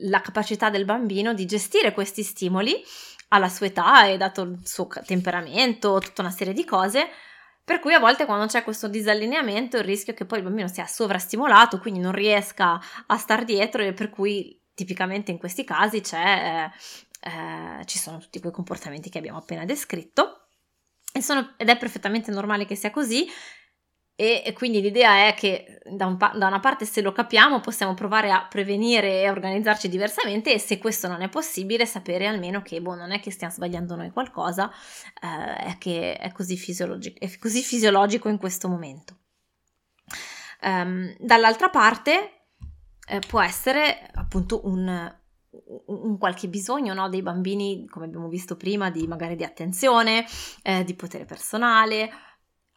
la, 0.00 0.20
capacità 0.20 0.68
del 0.68 0.84
bambino 0.84 1.32
di 1.32 1.46
gestire 1.46 1.92
questi 1.92 2.22
stimoli 2.22 2.82
alla 3.28 3.48
sua 3.48 3.66
età 3.66 4.06
e 4.06 4.16
dato 4.16 4.42
il 4.42 4.60
suo 4.64 4.88
temperamento, 5.04 5.98
tutta 5.98 6.22
una 6.22 6.30
serie 6.30 6.52
di 6.52 6.64
cose. 6.64 7.08
Per 7.64 7.80
cui 7.80 7.94
a 7.94 7.98
volte 7.98 8.26
quando 8.26 8.46
c'è 8.46 8.62
questo 8.62 8.88
disallineamento 8.88 9.78
il 9.78 9.84
rischio 9.84 10.12
è 10.12 10.16
che 10.16 10.26
poi 10.26 10.38
il 10.38 10.44
bambino 10.44 10.68
sia 10.68 10.86
sovrastimolato, 10.86 11.78
quindi 11.78 11.98
non 11.98 12.12
riesca 12.12 12.78
a 13.06 13.16
star 13.16 13.44
dietro 13.44 13.82
e 13.82 13.94
per 13.94 14.10
cui 14.10 14.60
tipicamente 14.74 15.30
in 15.30 15.38
questi 15.38 15.64
casi 15.64 16.02
c'è, 16.02 16.70
eh, 17.20 17.84
ci 17.86 17.98
sono 17.98 18.18
tutti 18.18 18.40
quei 18.40 18.52
comportamenti 18.52 19.08
che 19.08 19.18
abbiamo 19.18 19.38
appena 19.38 19.64
descritto. 19.64 20.48
Sono, 21.20 21.54
ed 21.56 21.68
è 21.68 21.78
perfettamente 21.78 22.30
normale 22.32 22.66
che 22.66 22.74
sia 22.74 22.90
così, 22.90 23.26
e, 24.16 24.42
e, 24.46 24.52
quindi 24.52 24.80
l'idea 24.80 25.26
è 25.26 25.34
che 25.34 25.80
da, 25.90 26.06
un, 26.06 26.16
da, 26.16 26.46
una 26.46 26.60
parte 26.60 26.84
se 26.84 27.00
lo 27.00 27.10
capiamo 27.10 27.58
possiamo 27.58 27.94
provare 27.94 28.30
a 28.30 28.46
prevenire 28.48 29.22
e 29.22 29.26
a 29.26 29.32
organizzarci 29.32 29.88
diversamente 29.88 30.52
e 30.52 30.60
se 30.60 30.78
questo 30.78 31.08
non 31.08 31.20
è 31.20 31.28
possibile 31.28 31.84
sapere 31.84 32.28
almeno 32.28 32.62
che 32.62 32.80
boh, 32.80 32.94
non 32.94 33.10
è 33.10 33.18
che 33.18 33.32
stiamo 33.32 33.52
sbagliando 33.52 33.96
noi 33.96 34.10
qualcosa, 34.10 34.70
eh, 35.20 35.56
è 35.72 35.78
che 35.78 36.16
è 36.16 36.30
così, 36.30 36.56
fisiologico, 36.56 37.18
è 37.18 37.38
così 37.38 37.60
fisiologico 37.60 38.28
in 38.28 38.38
questo 38.38 38.68
momento. 38.68 39.18
Um, 40.62 41.12
dall'altra 41.18 41.68
parte 41.68 42.46
eh, 43.08 43.18
può 43.18 43.42
essere 43.42 44.08
appunto 44.14 44.60
un, 44.66 45.12
un 45.86 46.18
qualche 46.18 46.48
bisogno 46.48 46.94
no, 46.94 47.08
dei 47.08 47.20
bambini, 47.20 47.84
come 47.88 48.06
abbiamo 48.06 48.28
visto 48.28 48.56
prima, 48.56 48.90
di 48.90 49.08
magari 49.08 49.34
di 49.34 49.42
attenzione, 49.42 50.24
eh, 50.62 50.84
di 50.84 50.94
potere 50.94 51.24
personale 51.24 52.10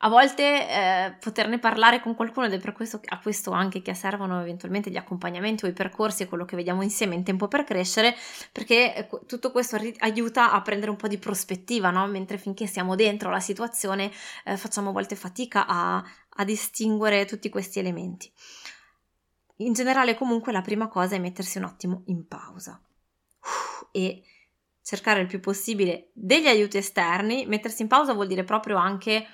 a 0.01 0.09
volte 0.09 0.69
eh, 0.69 1.17
poterne 1.19 1.57
parlare 1.57 1.99
con 2.01 2.13
qualcuno 2.13 2.45
ed 2.45 2.53
è 2.53 2.59
per 2.59 2.73
questo, 2.73 2.99
a 3.03 3.19
questo 3.19 3.49
anche 3.51 3.81
che 3.81 3.95
servono 3.95 4.39
eventualmente 4.39 4.91
gli 4.91 4.97
accompagnamenti 4.97 5.65
o 5.65 5.67
i 5.67 5.73
percorsi 5.73 6.23
e 6.23 6.27
quello 6.27 6.45
che 6.45 6.55
vediamo 6.55 6.83
insieme 6.83 7.15
in 7.15 7.23
tempo 7.23 7.47
per 7.47 7.63
crescere, 7.63 8.15
perché 8.51 8.95
eh, 8.95 9.09
tutto 9.25 9.51
questo 9.51 9.77
ri- 9.77 9.95
aiuta 9.99 10.51
a 10.51 10.61
prendere 10.61 10.91
un 10.91 10.97
po' 10.97 11.07
di 11.07 11.17
prospettiva, 11.17 11.89
no? 11.89 12.05
mentre 12.05 12.37
finché 12.37 12.67
siamo 12.67 12.95
dentro 12.95 13.31
la 13.31 13.39
situazione 13.39 14.11
eh, 14.45 14.55
facciamo 14.55 14.89
a 14.89 14.93
volte 14.93 15.15
fatica 15.15 15.65
a, 15.65 16.03
a 16.29 16.43
distinguere 16.43 17.25
tutti 17.25 17.49
questi 17.49 17.79
elementi. 17.79 18.31
In 19.57 19.73
generale 19.73 20.13
comunque 20.13 20.51
la 20.51 20.61
prima 20.61 20.87
cosa 20.87 21.15
è 21.15 21.19
mettersi 21.19 21.57
un 21.57 21.63
attimo 21.63 22.03
in 22.05 22.27
pausa 22.27 22.79
e 23.91 24.21
cercare 24.83 25.21
il 25.21 25.27
più 25.27 25.39
possibile 25.39 26.11
degli 26.13 26.45
aiuti 26.45 26.77
esterni. 26.77 27.47
Mettersi 27.47 27.81
in 27.81 27.87
pausa 27.87 28.13
vuol 28.13 28.27
dire 28.27 28.43
proprio 28.43 28.77
anche 28.77 29.25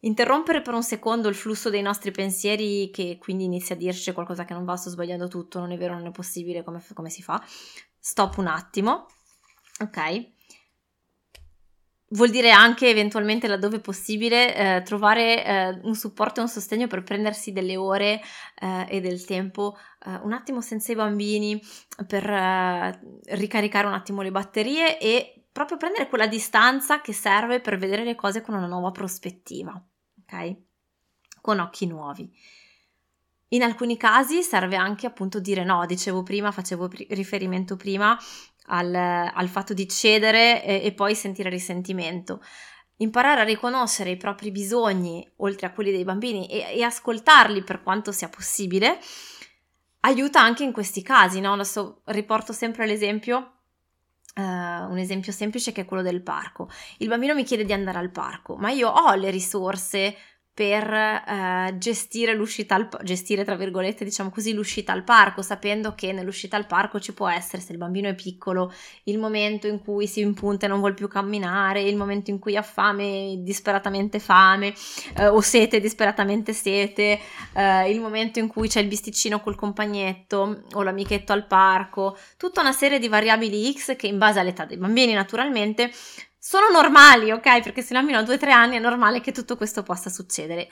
interrompere 0.00 0.62
per 0.62 0.74
un 0.74 0.82
secondo 0.82 1.28
il 1.28 1.34
flusso 1.34 1.70
dei 1.70 1.82
nostri 1.82 2.10
pensieri 2.10 2.90
che 2.90 3.18
quindi 3.20 3.44
inizia 3.44 3.74
a 3.74 3.78
dirci 3.78 4.12
qualcosa 4.12 4.44
che 4.44 4.54
non 4.54 4.64
va, 4.64 4.76
sto 4.76 4.90
sbagliando 4.90 5.28
tutto, 5.28 5.58
non 5.58 5.72
è 5.72 5.76
vero, 5.76 5.94
non 5.94 6.06
è 6.06 6.10
possibile, 6.10 6.62
come, 6.62 6.82
come 6.94 7.10
si 7.10 7.22
fa? 7.22 7.42
Stop 7.98 8.38
un 8.38 8.46
attimo, 8.46 9.06
ok? 9.80 10.28
Vuol 12.12 12.30
dire 12.30 12.50
anche 12.50 12.88
eventualmente 12.88 13.46
laddove 13.46 13.78
possibile 13.78 14.56
eh, 14.78 14.82
trovare 14.82 15.44
eh, 15.44 15.80
un 15.84 15.94
supporto 15.94 16.40
e 16.40 16.42
un 16.42 16.48
sostegno 16.48 16.88
per 16.88 17.04
prendersi 17.04 17.52
delle 17.52 17.76
ore 17.76 18.20
eh, 18.58 18.86
e 18.88 19.00
del 19.00 19.24
tempo 19.24 19.76
eh, 20.04 20.18
un 20.24 20.32
attimo 20.32 20.60
senza 20.60 20.90
i 20.90 20.96
bambini 20.96 21.62
per 22.08 22.28
eh, 22.28 23.00
ricaricare 23.36 23.86
un 23.86 23.92
attimo 23.92 24.22
le 24.22 24.32
batterie 24.32 24.98
e 24.98 25.44
proprio 25.52 25.76
prendere 25.76 26.08
quella 26.08 26.26
distanza 26.26 27.00
che 27.00 27.12
serve 27.12 27.60
per 27.60 27.78
vedere 27.78 28.02
le 28.02 28.16
cose 28.16 28.40
con 28.40 28.56
una 28.56 28.66
nuova 28.66 28.90
prospettiva 28.90 29.80
ok? 30.30 30.56
Con 31.40 31.58
occhi 31.58 31.86
nuovi. 31.86 32.30
In 33.52 33.62
alcuni 33.62 33.96
casi 33.96 34.42
serve 34.42 34.76
anche 34.76 35.06
appunto 35.06 35.40
dire 35.40 35.64
no, 35.64 35.84
dicevo 35.86 36.22
prima, 36.22 36.52
facevo 36.52 36.86
pr- 36.86 37.06
riferimento 37.10 37.76
prima 37.76 38.16
al, 38.66 38.94
al, 38.94 39.48
fatto 39.48 39.74
di 39.74 39.88
cedere 39.88 40.64
e, 40.64 40.82
e 40.84 40.92
poi 40.92 41.16
sentire 41.16 41.50
risentimento. 41.50 42.42
Imparare 42.98 43.40
a 43.40 43.44
riconoscere 43.44 44.10
i 44.10 44.16
propri 44.16 44.52
bisogni, 44.52 45.28
oltre 45.38 45.66
a 45.66 45.72
quelli 45.72 45.90
dei 45.90 46.04
bambini, 46.04 46.46
e, 46.46 46.76
e 46.76 46.82
ascoltarli 46.82 47.64
per 47.64 47.82
quanto 47.82 48.12
sia 48.12 48.28
possibile, 48.28 49.00
aiuta 50.00 50.40
anche 50.40 50.62
in 50.62 50.72
questi 50.72 51.02
casi, 51.02 51.40
no? 51.40 51.54
Adesso 51.54 52.02
riporto 52.04 52.52
sempre 52.52 52.86
l'esempio 52.86 53.59
Uh, 54.36 54.42
un 54.90 54.98
esempio 54.98 55.32
semplice 55.32 55.72
che 55.72 55.82
è 55.82 55.84
quello 55.84 56.02
del 56.02 56.22
parco. 56.22 56.68
Il 56.98 57.08
bambino 57.08 57.34
mi 57.34 57.44
chiede 57.44 57.64
di 57.64 57.72
andare 57.72 57.98
al 57.98 58.10
parco, 58.10 58.56
ma 58.56 58.70
io 58.70 58.88
ho 58.88 59.14
le 59.14 59.30
risorse 59.30 60.16
per 60.52 60.92
eh, 60.92 61.74
gestire 61.78 62.34
l'uscita 62.34 62.74
al 62.74 62.88
gestire 63.02 63.44
tra 63.44 63.54
virgolette 63.54 64.04
diciamo 64.04 64.30
così 64.30 64.52
l'uscita 64.52 64.92
al 64.92 65.04
parco 65.04 65.42
sapendo 65.42 65.94
che 65.94 66.12
nell'uscita 66.12 66.56
al 66.56 66.66
parco 66.66 66.98
ci 66.98 67.14
può 67.14 67.28
essere 67.28 67.62
se 67.62 67.72
il 67.72 67.78
bambino 67.78 68.08
è 68.08 68.14
piccolo 68.14 68.72
il 69.04 69.18
momento 69.18 69.68
in 69.68 69.80
cui 69.80 70.06
si 70.06 70.20
impunta 70.20 70.66
e 70.66 70.68
non 70.68 70.80
vuole 70.80 70.94
più 70.94 71.08
camminare 71.08 71.82
il 71.82 71.96
momento 71.96 72.30
in 72.30 72.38
cui 72.38 72.56
ha 72.56 72.62
fame 72.62 73.36
disperatamente 73.38 74.18
fame 74.18 74.74
eh, 75.16 75.28
o 75.28 75.40
sete 75.40 75.80
disperatamente 75.80 76.52
sete 76.52 77.18
eh, 77.54 77.90
il 77.90 78.00
momento 78.00 78.38
in 78.38 78.48
cui 78.48 78.68
c'è 78.68 78.80
il 78.80 78.88
bisticino 78.88 79.40
col 79.40 79.54
compagnetto 79.54 80.64
o 80.72 80.82
l'amichetto 80.82 81.32
al 81.32 81.46
parco 81.46 82.18
tutta 82.36 82.60
una 82.60 82.72
serie 82.72 82.98
di 82.98 83.08
variabili 83.08 83.72
x 83.72 83.94
che 83.96 84.08
in 84.08 84.18
base 84.18 84.40
all'età 84.40 84.64
dei 84.64 84.76
bambini 84.76 85.12
naturalmente 85.12 85.90
sono 86.40 86.70
normali, 86.70 87.30
ok? 87.30 87.60
Perché 87.60 87.82
se 87.82 87.92
ne 87.92 88.00
almeno 88.00 88.22
2-3 88.22 88.48
anni 88.50 88.76
è 88.76 88.80
normale 88.80 89.20
che 89.20 89.30
tutto 89.30 89.56
questo 89.56 89.82
possa 89.82 90.08
succedere. 90.08 90.68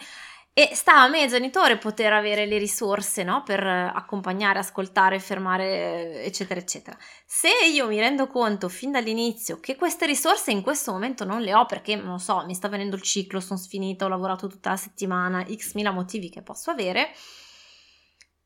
E 0.55 0.71
sta 0.75 1.03
a 1.03 1.09
me, 1.09 1.29
genitore, 1.29 1.77
poter 1.77 2.13
avere 2.13 2.47
le 2.47 2.59
risorse 2.59 3.23
no? 3.23 3.45
per 3.45 3.65
accompagnare, 3.65 4.59
ascoltare, 4.59 5.21
fermare, 5.21 6.25
eccetera, 6.25 6.59
eccetera. 6.59 6.97
Se 7.25 7.49
io 7.71 7.87
mi 7.87 8.01
rendo 8.01 8.27
conto 8.27 8.69
fin 8.69 8.91
dall'inizio 8.91 9.61
che 9.61 9.77
queste 9.77 10.07
risorse 10.07 10.51
in 10.51 10.63
questo 10.63 10.91
momento 10.91 11.25
non 11.25 11.43
le 11.43 11.55
ho 11.55 11.65
perché, 11.67 11.95
non 11.95 12.19
so, 12.19 12.45
mi 12.45 12.55
sta 12.55 12.67
venendo 12.67 12.97
il 12.97 13.03
ciclo, 13.03 13.39
sono 13.39 13.59
sfinita, 13.59 14.07
ho 14.07 14.09
lavorato 14.09 14.49
tutta 14.49 14.71
la 14.71 14.77
settimana, 14.77 15.47
x 15.49 15.75
mila 15.75 15.93
motivi 15.93 16.29
che 16.29 16.43
posso 16.43 16.73
avere, 16.73 17.11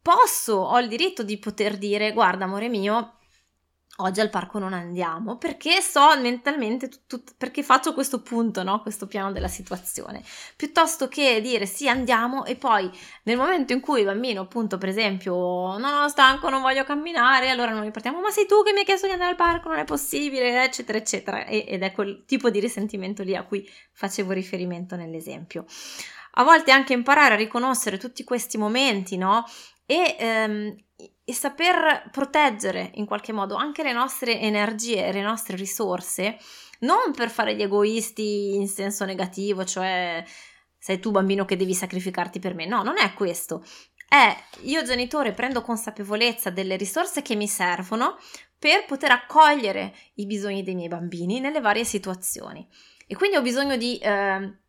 posso, 0.03 0.57
ho 0.57 0.79
il 0.81 0.89
diritto 0.89 1.23
di 1.23 1.39
poter 1.39 1.79
dire, 1.79 2.13
guarda, 2.13 2.45
amore 2.45 2.69
mio, 2.69 3.21
oggi 4.03 4.21
al 4.21 4.31
parco 4.31 4.59
non 4.59 4.73
andiamo 4.73 5.37
perché 5.37 5.81
so 5.81 6.17
mentalmente 6.21 6.89
tut, 6.89 7.03
tut, 7.07 7.35
perché 7.37 7.63
faccio 7.63 7.95
questo 7.95 8.23
punto, 8.23 8.63
no? 8.63 8.81
questo 8.83 9.07
piano 9.07 9.33
della 9.33 9.49
situazione, 9.49 10.23
piuttosto 10.57 11.09
che 11.09 11.41
dire 11.41 11.67
sì 11.67 11.89
andiamo 11.89 12.45
e 12.45 12.57
poi 12.57 12.91
nel 13.25 13.37
momento 13.37 13.73
in 13.73 13.81
cui 13.81 14.01
il 14.01 14.07
bambino 14.07 14.43
appunto 14.43 14.79
per 14.79 14.89
esempio 14.89 15.77
no 15.79 16.09
stanco 16.09 16.49
non 16.49 16.63
voglio 16.63 16.85
camminare 16.85 17.51
allora 17.51 17.73
non 17.73 17.83
ripartiamo 17.83 18.21
ma 18.21 18.31
sei 18.31 18.47
tu 18.47 18.63
che 18.63 18.73
mi 18.73 18.81
hai 18.81 18.85
chiesto 18.85 19.07
di 19.07 19.13
andare 19.13 19.31
al 19.31 19.37
parco 19.37 19.69
non 19.69 19.79
è 19.79 19.85
possibile 19.85 20.65
eccetera 20.65 20.99
eccetera 20.99 21.47
ed 21.47 21.83
è 21.83 21.93
quel 21.93 22.25
tipo 22.27 22.51
di 22.51 22.61
risentimento 22.61 23.23
lì 23.23 23.37
a 23.37 23.45
cui 23.45 23.69
facevo 23.93 24.33
riferimento 24.33 24.97
nell'esempio. 24.97 25.65
A 26.37 26.45
volte 26.45 26.71
anche 26.71 26.95
imparare 26.95 27.35
a 27.35 27.37
riconoscere 27.37 27.99
tutti 27.99 28.25
questi 28.25 28.57
momenti, 28.57 29.17
no? 29.19 29.45
E 29.85 30.17
ehm, 30.19 30.75
e 31.25 31.33
saper 31.33 32.09
proteggere 32.11 32.91
in 32.95 33.07
qualche 33.07 33.33
modo 33.33 33.55
anche 33.55 33.83
le 33.83 33.93
nostre 33.93 34.41
energie 34.41 35.13
le 35.13 35.23
nostre 35.23 35.57
risorse, 35.57 36.37
non 36.81 37.13
per 37.15 37.31
fare 37.31 37.55
gli 37.55 37.63
egoisti 37.63 38.55
in 38.55 38.69
senso 38.69 39.05
negativo, 39.05 39.65
cioè 39.65 40.25
sei 40.79 40.99
tu 40.99 41.13
bambino 41.13 41.45
che 41.45 41.57
devi 41.57 41.75
sacrificarti 41.75 42.41
per 42.41 42.55
me. 42.55 42.67
No, 42.67 42.83
non 42.83 42.99
è 42.99 43.13
questo. 43.13 43.65
È 44.09 44.37
io 44.63 44.83
genitore 44.83 45.33
prendo 45.33 45.63
consapevolezza 45.63 46.51
delle 46.51 46.77
risorse 46.77 47.23
che 47.23 47.37
mi 47.37 47.47
servono 47.47 48.19
per 48.59 48.85
poter 48.85 49.13
accogliere 49.13 49.95
i 50.15 50.27
bisogni 50.27 50.63
dei 50.63 50.75
miei 50.75 50.89
bambini 50.89 51.41
nelle 51.41 51.61
varie 51.61 51.85
situazioni. 51.85 52.69
E 53.07 53.15
quindi 53.15 53.37
ho 53.37 53.43
bisogno 53.43 53.77
di, 53.77 53.99
eh, 53.99 54.62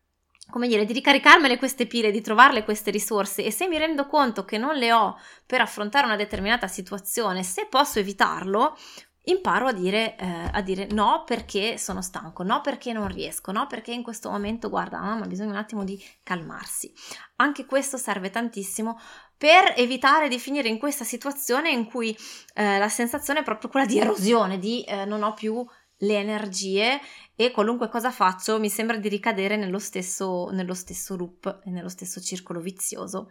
come 0.50 0.68
dire, 0.68 0.84
di 0.84 0.92
ricaricarmele 0.92 1.58
queste 1.58 1.86
pile, 1.86 2.10
di 2.10 2.20
trovarle 2.20 2.64
queste 2.64 2.90
risorse 2.90 3.44
e 3.44 3.50
se 3.50 3.66
mi 3.66 3.78
rendo 3.78 4.06
conto 4.06 4.44
che 4.44 4.58
non 4.58 4.76
le 4.76 4.92
ho 4.92 5.18
per 5.46 5.60
affrontare 5.60 6.06
una 6.06 6.16
determinata 6.16 6.68
situazione, 6.68 7.42
se 7.42 7.66
posso 7.68 7.98
evitarlo, 7.98 8.76
imparo 9.24 9.68
a 9.68 9.72
dire, 9.72 10.16
eh, 10.16 10.50
a 10.52 10.60
dire, 10.60 10.86
no 10.90 11.22
perché 11.24 11.78
sono 11.78 12.02
stanco, 12.02 12.42
no 12.42 12.60
perché 12.60 12.92
non 12.92 13.08
riesco, 13.08 13.52
no 13.52 13.66
perché 13.66 13.92
in 13.92 14.02
questo 14.02 14.30
momento, 14.30 14.68
guarda, 14.68 15.00
mamma, 15.00 15.26
bisogna 15.26 15.50
un 15.50 15.56
attimo 15.56 15.84
di 15.84 16.02
calmarsi. 16.22 16.92
Anche 17.36 17.64
questo 17.64 17.96
serve 17.96 18.30
tantissimo 18.30 18.98
per 19.36 19.74
evitare 19.76 20.28
di 20.28 20.38
finire 20.38 20.68
in 20.68 20.78
questa 20.78 21.04
situazione 21.04 21.70
in 21.70 21.86
cui 21.86 22.16
eh, 22.54 22.78
la 22.78 22.88
sensazione 22.88 23.40
è 23.40 23.44
proprio 23.44 23.70
quella 23.70 23.86
di 23.86 23.98
erosione, 23.98 24.58
di 24.58 24.82
eh, 24.84 25.04
non 25.04 25.22
ho 25.22 25.32
più 25.32 25.64
le 25.98 26.18
energie 26.18 27.00
e 27.36 27.50
qualunque 27.50 27.88
cosa 27.88 28.10
faccio 28.10 28.60
mi 28.60 28.68
sembra 28.68 28.96
di 28.96 29.08
ricadere 29.08 29.56
nello 29.56 29.78
stesso, 29.78 30.50
nello 30.50 30.74
stesso 30.74 31.16
loop 31.16 31.60
e 31.64 31.70
nello 31.70 31.88
stesso 31.88 32.20
circolo 32.20 32.60
vizioso 32.60 33.30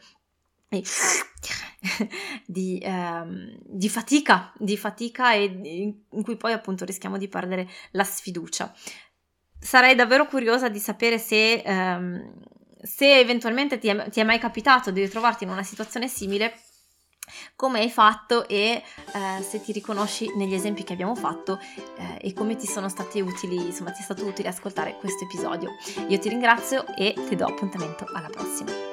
di, 2.46 2.80
ehm, 2.82 3.58
di, 3.62 3.90
fatica, 3.90 4.52
di 4.58 4.76
fatica 4.76 5.34
e 5.34 5.44
in 6.10 6.24
cui 6.24 6.36
poi 6.36 6.52
appunto 6.52 6.84
rischiamo 6.86 7.18
di 7.18 7.28
perdere 7.28 7.70
la 7.92 8.04
sfiducia. 8.04 8.74
Sarei 9.60 9.96
davvero 9.96 10.28
curiosa 10.28 10.68
di 10.68 10.80
sapere 10.80 11.20
se 11.20 11.62
ehm, 11.62 12.42
se 12.84 13.18
eventualmente 13.18 13.78
ti 13.80 13.88
è, 13.88 14.10
ti 14.10 14.20
è 14.20 14.24
mai 14.24 14.40
capitato 14.40 14.92
di 14.92 15.02
ritrovarti 15.02 15.46
in 15.46 15.50
una 15.50 15.64
situazione 15.64 16.10
simile, 16.10 16.54
come 17.56 17.80
hai 17.80 17.90
fatto 17.90 18.48
e 18.48 18.84
eh, 19.14 19.42
se 19.42 19.62
ti 19.62 19.72
riconosci 19.72 20.32
negli 20.36 20.54
esempi 20.54 20.84
che 20.84 20.94
abbiamo 20.94 21.16
fatto 21.16 21.60
eh, 21.98 22.28
e 22.28 22.34
come 22.34 22.56
ti 22.56 22.68
sono 22.68 22.90
stati 22.90 23.22
utili, 23.22 23.56
insomma 23.56 23.92
ti 23.92 24.02
è 24.02 24.04
stato 24.04 24.26
utile 24.26 24.50
ascoltare 24.50 24.98
questo 25.00 25.24
episodio. 25.24 25.70
Io 26.08 26.20
ti 26.20 26.30
ringrazio 26.30 26.86
e 26.96 27.14
ti 27.28 27.36
do 27.36 27.46
appuntamento 27.46 28.06
alla 28.14 28.30
prossima. 28.30 28.93